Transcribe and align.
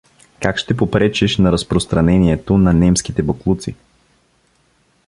Как 0.39 0.57
ще 0.57 0.77
попречиш 0.77 1.37
на 1.37 1.51
разпространението 1.51 2.57
на 2.57 2.73
немските 2.73 3.23
боклуци? 3.23 3.75